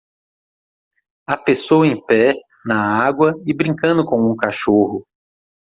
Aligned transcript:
Há 1.27 1.37
pessoa 1.37 1.85
em 1.85 2.03
pé 2.03 2.33
na 2.65 3.05
água 3.05 3.35
e 3.45 3.53
brincando 3.53 4.03
com 4.03 4.19
um 4.31 4.35
cachorro. 4.35 5.05